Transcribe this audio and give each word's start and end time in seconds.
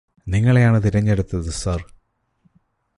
നിങ്ങളെയാണ് 0.27 0.83
തിരഞ്ഞെടുത്തത് 0.83 1.51
സര് 1.53 1.85